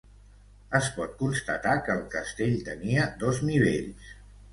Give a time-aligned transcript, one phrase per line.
[0.77, 4.09] Es pot constatar que el castell tenia dos nivells.